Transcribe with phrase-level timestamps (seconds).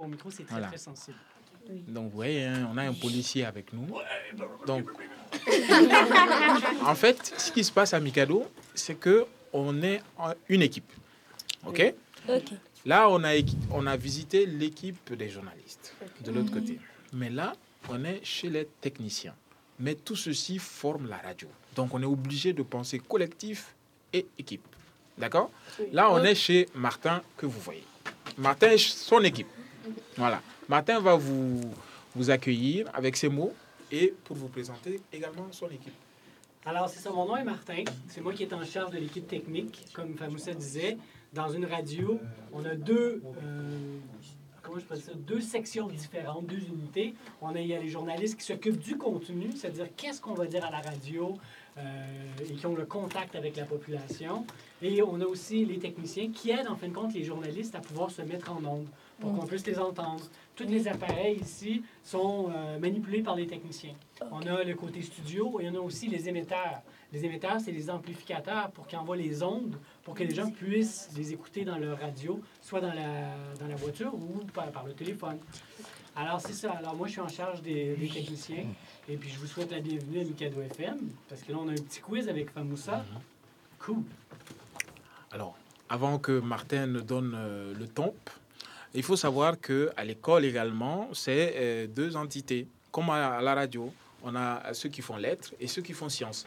[0.00, 0.68] Au micro, c'est très, Voilà.
[0.68, 1.16] très sensible.
[1.86, 3.86] Donc, vous voyez, hein, on a un policier avec nous.
[4.66, 4.88] Donc,
[6.84, 8.44] en fait, ce qui se passe à Mikado,
[8.74, 10.00] c'est que on est
[10.48, 10.90] une équipe.
[11.66, 11.94] OK?
[12.28, 12.42] Ok.
[12.86, 15.94] Là, on a, équi- on a visité l'équipe des journalistes
[16.24, 16.78] de l'autre côté.
[17.12, 17.52] Mais là,
[17.88, 19.34] on est chez les techniciens.
[19.78, 21.48] Mais tout ceci forme la radio.
[21.76, 23.74] Donc, on est obligé de penser collectif
[24.12, 24.64] et équipe.
[25.18, 25.50] D'accord?
[25.92, 27.84] Là, on est chez Martin, que vous voyez.
[28.38, 29.48] Martin et son équipe.
[30.16, 30.42] Voilà.
[30.68, 31.60] Martin va vous,
[32.14, 33.52] vous accueillir avec ses mots
[33.90, 35.94] et pour vous présenter également son équipe.
[36.66, 37.84] Alors, c'est ça, mon nom est Martin.
[38.08, 39.86] C'est moi qui est en charge de l'équipe technique.
[39.94, 40.98] Comme Famoussa disait,
[41.32, 42.20] dans une radio,
[42.52, 43.98] on a deux, euh,
[44.62, 47.14] comment je ça, deux sections différentes, deux unités.
[47.40, 50.46] On a il y a les journalistes qui s'occupent du contenu, c'est-à-dire qu'est-ce qu'on va
[50.46, 51.38] dire à la radio
[51.78, 54.44] et qui ont le contact avec la population.
[54.82, 57.80] Et on a aussi les techniciens qui aident en fin de compte les journalistes à
[57.80, 58.86] pouvoir se mettre en onde
[59.18, 60.24] pour qu'on puisse les entendre.
[60.56, 63.94] Tous les appareils ici sont euh, manipulés par les techniciens.
[64.30, 66.82] On a le côté studio et on a aussi les émetteurs.
[67.12, 71.10] Les émetteurs, c'est les amplificateurs pour qu'ils envoient les ondes pour que les gens puissent
[71.16, 74.94] les écouter dans leur radio, soit dans la, dans la voiture ou par, par le
[74.94, 75.38] téléphone.
[76.16, 76.72] Alors, c'est ça.
[76.72, 78.64] Alors, moi, je suis en charge des, des techniciens.
[79.08, 81.72] Et puis, je vous souhaite la bienvenue à Mikado FM parce que là, on a
[81.72, 83.04] un petit quiz avec Famoussa.
[83.78, 84.02] Cool.
[85.30, 85.56] Alors,
[85.88, 88.14] avant que Martin ne donne euh, le ton,
[88.94, 92.66] il faut savoir que à l'école également, c'est euh, deux entités.
[92.90, 96.08] Comme à, à la radio, on a ceux qui font lettres et ceux qui font
[96.08, 96.46] sciences.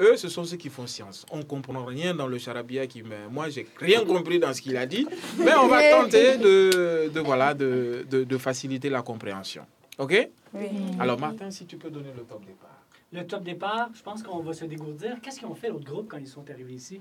[0.00, 1.24] Eux, ce sont ceux qui font sciences.
[1.30, 3.28] On ne comprend rien dans le charabia qui me...
[3.30, 5.06] Moi, j'ai rien compris dans ce qu'il a dit,
[5.38, 9.64] mais on va tenter de, de voilà, de, de, de faciliter la compréhension.
[9.98, 10.28] OK?
[10.52, 10.66] Oui.
[11.00, 12.70] Alors, Martin, si tu peux donner le top départ.
[13.12, 15.16] Le top départ, je pense qu'on va se dégourdir.
[15.22, 17.00] Qu'est-ce qu'ils ont fait l'autre groupe quand ils sont arrivés ici?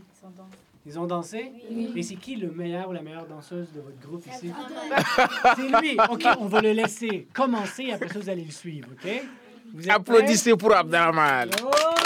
[0.86, 1.52] Ils ont dansé?
[1.96, 4.52] Et c'est qui le meilleur ou la meilleure danseuse de votre groupe ici?
[5.56, 5.98] C'est lui!
[6.12, 9.10] OK, on va le laisser commencer, après ça, vous allez le suivre, OK?
[9.74, 11.50] Vous êtes Applaudissez pour Abdelrahman.
[11.50, 11.64] prêts?
[11.66, 12.05] Oh!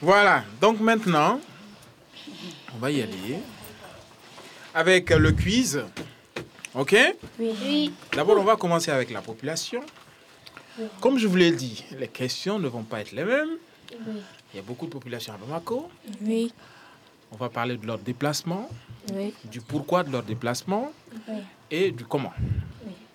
[0.00, 1.40] Voilà, donc maintenant,
[2.74, 3.38] on va y aller
[4.74, 5.82] avec le quiz.
[6.74, 6.96] OK?
[7.38, 7.92] Oui.
[8.12, 9.80] D'abord, on va commencer avec la population.
[11.00, 13.56] Comme je vous l'ai dit, les questions ne vont pas être les mêmes.
[14.52, 15.88] Il y a beaucoup de populations à Bamako.
[16.22, 16.52] Oui.
[17.30, 18.68] On va parler de leur déplacement,
[19.12, 19.32] Oui.
[19.44, 20.92] du pourquoi de leur déplacement
[21.28, 21.34] Oui.
[21.70, 22.32] et du comment.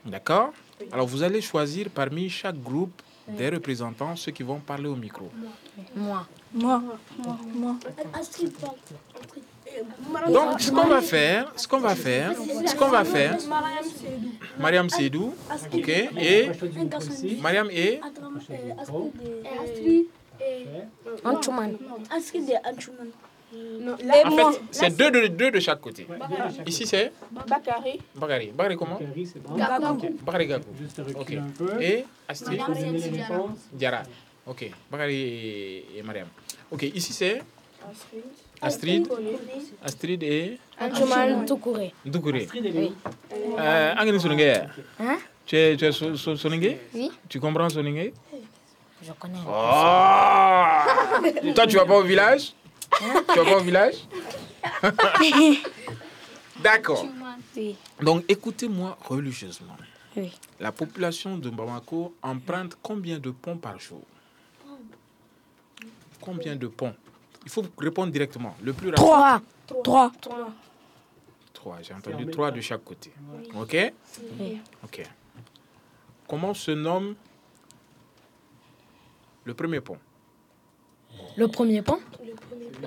[0.05, 0.53] D'accord?
[0.91, 5.29] Alors, vous allez choisir parmi chaque groupe des représentants ceux qui vont parler au micro.
[5.99, 6.25] Moi.
[6.53, 6.81] Moi.
[7.53, 7.75] Moi.
[10.29, 12.33] Donc, ce qu'on va faire, ce qu'on va faire,
[12.65, 13.37] ce qu'on va faire,
[14.57, 15.35] Mariam Seydou,
[15.73, 16.49] ok, et.
[17.41, 17.99] Mariam et
[21.23, 21.77] Anchuman.
[22.11, 22.19] en
[24.31, 26.07] fait, c'est deux de, deux de chaque côté.
[26.65, 27.99] Ici, c'est Bakary.
[28.15, 28.51] Bagari.
[28.51, 29.55] Bagari comment bon.
[29.55, 29.97] Gakou.
[30.27, 30.59] Reculer
[31.59, 31.81] Ok.
[31.81, 32.05] Et
[32.47, 33.59] réponses.
[33.73, 34.03] Diara.
[34.49, 34.71] Ok.
[34.91, 36.27] Bagari et, et Mariam.
[36.71, 37.41] Ok, ici c'est
[37.87, 38.23] Astrid.
[38.61, 39.07] Astrid,
[39.83, 41.93] Astrid et Antuman Toukouré.
[42.05, 42.43] Doukouré.
[42.43, 42.93] Astrid, est où?
[43.57, 43.93] Euh.
[44.99, 45.17] Hein?
[45.45, 46.79] Tu es, tu es so- so- Soningé?
[46.93, 47.09] Oui.
[47.29, 48.13] Tu comprends Soningé?
[49.01, 49.39] Je connais.
[49.47, 49.51] Oh
[51.55, 52.53] Toi, tu vas pas au village?
[52.99, 53.05] Tu
[53.39, 53.95] vas pas au village?
[56.61, 57.05] D'accord.
[57.55, 57.75] Oui.
[58.01, 59.75] Donc, écoutez-moi religieusement.
[60.17, 60.31] Oui.
[60.59, 64.01] La population de Bamako emprunte combien de ponts par jour?
[66.21, 66.93] Combien de ponts
[67.45, 68.55] Il faut répondre directement.
[68.61, 69.03] Le plus rapide.
[69.03, 69.41] Trois.
[69.83, 70.11] Trois.
[71.53, 71.77] Trois.
[71.81, 73.11] J'ai en entendu trois de chaque côté.
[73.55, 73.75] OK
[74.39, 74.59] Oui.
[74.83, 75.03] OK.
[76.27, 77.15] Comment se nomme
[79.45, 79.97] le premier pont
[81.35, 81.99] Le premier pont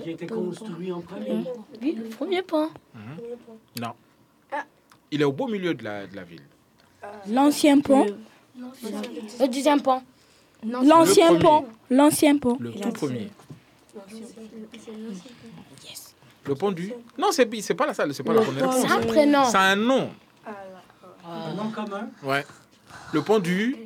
[0.02, 1.44] qui a été construit en premier.
[1.81, 2.70] Oui, le premier pont.
[3.81, 3.93] Non.
[5.11, 6.43] Il est au beau milieu de la, de la ville.
[7.29, 8.06] L'ancien pont.
[8.58, 10.02] Le deuxième pont.
[10.64, 11.67] L'ancien pont.
[11.91, 12.56] L'ancien pont.
[12.61, 13.31] Le tout premier.
[16.44, 16.93] Le pont du.
[17.19, 18.76] Non, c'est c'est pas la salle, c'est pas la réponse.
[18.81, 19.44] C'est un prénom.
[19.44, 20.11] C'est un nom.
[21.25, 22.09] Un nom commun.
[22.23, 22.44] Ouais.
[23.12, 23.76] Le pont du.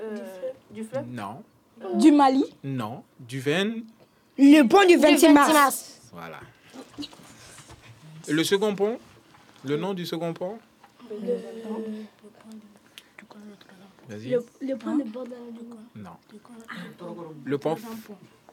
[0.00, 0.16] Euh,
[0.70, 1.42] du fleuve Non.
[1.94, 2.44] Du Mali.
[2.62, 3.02] Non.
[3.18, 3.84] Du Ven.
[4.36, 6.00] Le pont du Le 26 mars.
[6.12, 6.40] Voilà.
[8.28, 8.98] Et le second pont
[9.64, 10.58] Le nom du second pont.
[14.08, 15.34] Le pont de Bordeaux.
[15.96, 16.10] Non.
[17.44, 17.76] Le pont.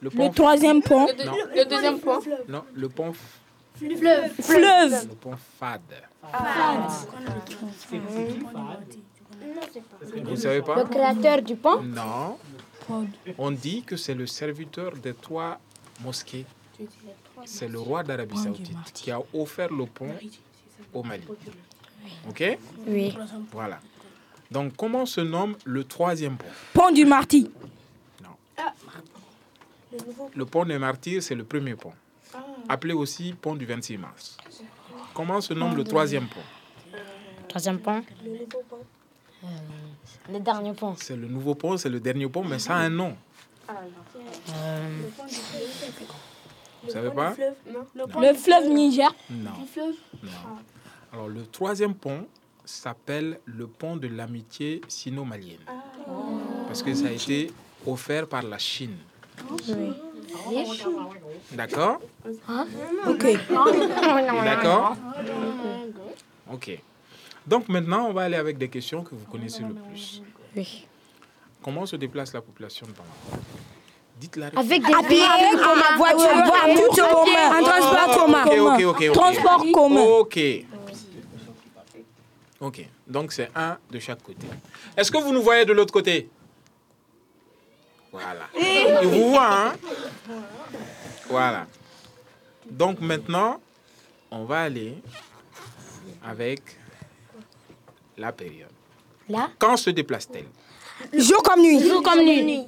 [0.02, 1.08] Le Le troisième pont.
[1.08, 1.34] Non.
[1.56, 2.64] Le deuxième pont Non.
[2.74, 3.14] Le pont.
[3.76, 5.08] Fleuve.
[5.10, 5.82] Le pont Fad.
[7.78, 8.86] C'est qui, Fad?
[10.24, 11.82] Vous ne savez Le pas créateur du pont?
[11.82, 12.38] Non.
[13.38, 15.60] On dit que c'est le serviteur des trois
[16.04, 16.46] mosquées.
[17.46, 20.14] C'est le roi d'Arabie Saoudite qui a offert le pont
[20.94, 21.24] au Mali.
[22.30, 22.58] Ok?
[22.88, 23.16] Oui.
[23.52, 23.80] Voilà.
[24.52, 26.46] Donc, comment se nomme le troisième pont?
[26.74, 27.52] Pont du Marty.
[30.36, 31.94] Le pont des Martyrs, c'est le premier pont.
[32.68, 34.38] Appelé aussi pont du 26 mars.
[35.14, 36.42] Comment se nomme le troisième pont?
[37.48, 38.04] Troisième pont.
[39.44, 39.48] Euh,
[40.32, 40.96] le dernier pont.
[40.98, 43.16] C'est le nouveau pont, c'est le dernier pont, mais ça a un nom.
[43.70, 44.90] Euh,
[46.84, 47.36] Vous savez pas?
[48.20, 49.14] Le fleuve Niger.
[49.30, 49.52] Non.
[50.24, 50.32] Non.
[51.14, 52.28] Alors, le troisième pont
[52.66, 55.60] s'appelle le pont de l'amitié sino-malienne.
[56.68, 57.52] Parce que ça a été
[57.86, 58.98] offert par la Chine.
[61.52, 62.00] D'accord
[63.08, 63.26] Ok.
[64.44, 64.96] D'accord
[66.52, 66.80] Ok.
[67.48, 70.22] Donc maintenant, on va aller avec des questions que vous connaissez le plus.
[70.56, 70.88] oui.
[71.64, 73.44] Comment se déplace la population de Bamako
[74.20, 78.44] Dites la Avec des pied, en voiture, voiture, commun, en transport commun.
[78.46, 79.06] Ok, ok, ok.
[79.10, 79.14] ok.
[79.14, 80.02] Transport commun.
[80.02, 80.40] Ok.
[82.66, 82.82] Ok.
[83.06, 84.48] Donc c'est un de chaque côté.
[84.98, 86.28] Est-ce que vous nous voyez de l'autre côté?
[88.12, 88.48] Voilà.
[88.60, 89.74] Il vous voit, hein?
[91.30, 91.68] Voilà.
[92.68, 93.62] Donc maintenant,
[94.32, 94.96] on va aller
[96.24, 96.62] avec
[98.18, 98.72] la période.
[99.30, 100.48] Là Quand se déplace-t-elle?
[101.22, 101.80] Jour comme nuit.
[101.88, 102.64] Jour comme nuit.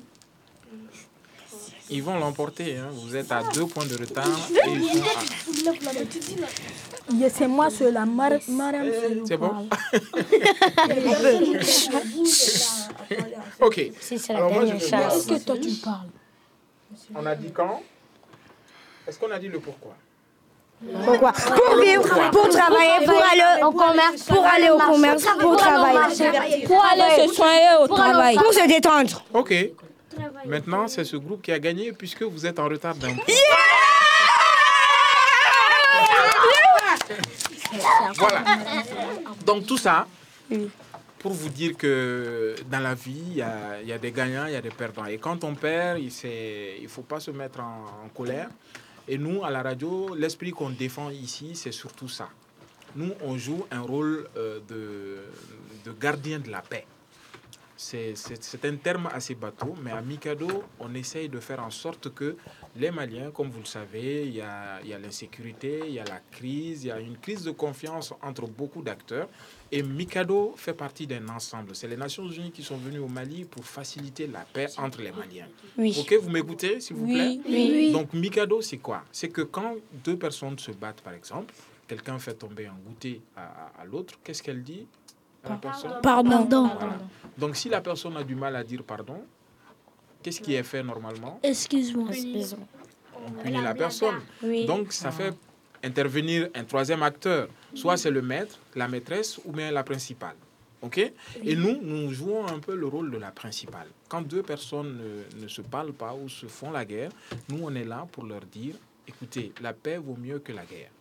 [1.90, 2.78] Ils vont l'emporter.
[2.78, 2.90] hein.
[2.92, 6.97] Vous êtes à deux points de retard et ils sont à...
[7.30, 8.06] C'est moi, c'est la.
[9.26, 9.52] C'est bon
[13.62, 13.82] Ok.
[14.00, 15.16] Si c'est la dernière chance.
[15.16, 16.08] Est-ce que toi tu parles?
[17.16, 17.82] On a dit quand?
[19.08, 19.96] Est-ce qu'on a dit le pourquoi?
[21.06, 21.32] Pourquoi?
[21.32, 24.24] Pour vivre, pour travailler, pour aller Au commerce.
[24.24, 28.36] pour aller au commerce, pour travailler, Pour aller se soigner au travail.
[28.36, 29.24] pour se détendre.
[29.34, 29.54] Ok.
[30.46, 33.24] Maintenant, c'est ce groupe qui a gagné puisque vous êtes en retard d'un point.
[38.16, 38.44] Voilà.
[39.46, 40.08] Donc tout ça,
[41.20, 44.46] pour vous dire que dans la vie, il y a, il y a des gagnants,
[44.46, 45.06] il y a des perdants.
[45.06, 46.12] Et quand on perd, il
[46.84, 48.50] ne faut pas se mettre en, en colère.
[49.08, 52.30] Et nous, à la radio, l'esprit qu'on défend ici, c'est surtout ça.
[52.96, 55.20] Nous, on joue un rôle euh, de,
[55.86, 56.86] de gardien de la paix.
[57.80, 62.36] C'est- un terme assez bateau, mais à Mikado, on essaye de faire en sorte que
[62.76, 66.04] les Maliens, comme vous le savez, il y a, y a l'insécurité, il y a
[66.06, 69.30] la crise, il y a une crise de confiance entre beaucoup d'acteurs.
[69.72, 71.76] Et Mikado fait partie d'un ensemble.
[71.76, 75.12] C'est les Nations Unies qui sont venues au Mali pour faciliter la paix entre les
[75.12, 75.48] Maliens.
[75.78, 75.96] Oui.
[76.00, 77.40] Ok, vous m'écoutez, s'il vous plaît?
[77.46, 77.92] Oui.
[77.92, 79.04] donc, Mikado, c'est quoi?
[79.12, 81.54] C'est que quand deux personnes se battent, par exemple,
[81.88, 84.88] quelqu'un fait tomber un goûter à, à- à l'autre, qu'est-ce qu'elle dit?
[85.50, 86.48] La personne Pardon.
[86.50, 86.98] Voilà.
[87.38, 89.22] Donc, si la personne a du mal à dire pardon,
[90.24, 91.40] qu'est-ce qui est fait normalement?
[91.44, 92.10] Excuse-moi.
[92.10, 92.66] Excuse-moi.
[93.26, 94.22] On punit la personne.
[94.44, 94.66] Oui.
[94.66, 95.34] Donc, ça fait
[95.84, 97.48] intervenir un troisième acteur.
[97.74, 100.36] Soit c'est le maître, la maîtresse ou bien la principale.
[100.82, 100.98] OK?
[101.44, 103.88] Et nous, nous jouons un peu le rôle de la principale.
[104.08, 104.98] Quand deux personnes
[105.36, 107.10] ne, ne se parlent pas ou se font la guerre,
[107.50, 108.76] nous, on est là pour leur dire,
[109.08, 110.92] écoutez, la paix vaut mieux que la guerre.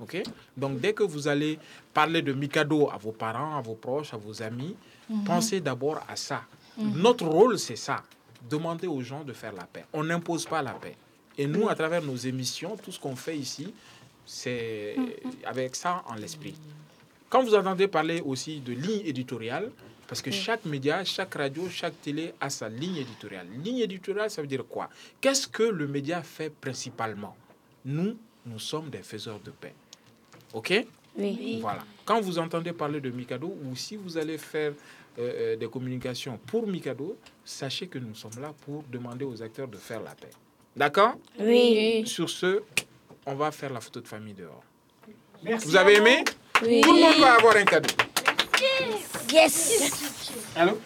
[0.00, 0.22] OK?
[0.56, 1.58] Donc, dès que vous allez
[1.92, 4.76] parler de Mikado à vos parents, à vos proches, à vos amis,
[5.24, 6.42] pensez d'abord à ça.
[6.76, 8.02] Notre rôle, c'est ça.
[8.50, 9.84] Demander aux gens de faire la paix.
[9.92, 10.96] On n'impose pas la paix.
[11.38, 13.72] Et nous, à travers nos émissions, tout ce qu'on fait ici,
[14.26, 14.96] c'est
[15.44, 16.54] avec ça en l'esprit.
[17.28, 19.70] Quand vous entendez parler aussi de ligne éditoriale,
[20.06, 23.48] parce que chaque média, chaque radio, chaque télé a sa ligne éditoriale.
[23.64, 24.90] Ligne éditoriale, ça veut dire quoi?
[25.20, 27.34] Qu'est-ce que le média fait principalement?
[27.84, 29.74] Nous, nous sommes des faiseurs de paix.
[30.54, 30.86] OK?
[31.16, 31.58] Oui.
[31.60, 31.84] Voilà.
[32.04, 34.72] Quand vous entendez parler de Mikado, ou si vous allez faire
[35.18, 39.68] euh, euh, des communications pour Mikado, sachez que nous sommes là pour demander aux acteurs
[39.68, 40.30] de faire la paix.
[40.76, 41.14] D'accord?
[41.38, 42.04] Oui.
[42.06, 42.62] Sur ce,
[43.26, 44.62] on va faire la photo de famille dehors.
[45.42, 46.24] Vous avez aimé?
[46.62, 46.80] Oui.
[46.80, 47.94] Tout le monde va avoir un cadeau.
[49.32, 49.80] Yes.
[49.80, 50.32] yes.
[50.56, 50.78] Allô?